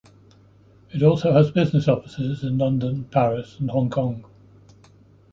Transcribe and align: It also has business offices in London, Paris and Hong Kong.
It 0.89 1.03
also 1.03 1.31
has 1.31 1.51
business 1.51 1.87
offices 1.87 2.43
in 2.43 2.57
London, 2.57 3.03
Paris 3.11 3.59
and 3.59 3.69
Hong 3.69 3.91
Kong. 3.91 4.25